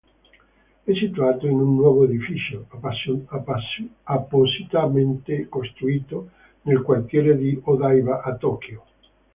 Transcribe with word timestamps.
È 0.83 0.93
situato 0.95 1.45
in 1.45 1.59
un 1.59 1.75
nuovo 1.75 2.05
edificio 2.05 2.65
appositamente 4.05 5.47
costruito 5.47 6.31
nel 6.63 6.81
quartiere 6.81 7.37
di 7.37 7.61
Odaiba 7.63 8.23
a 8.23 8.35
Tokyo. 8.35 8.83